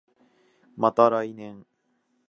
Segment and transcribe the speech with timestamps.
[0.75, 1.63] また来年